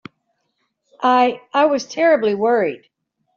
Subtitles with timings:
[1.03, 2.87] I—I was terribly worried.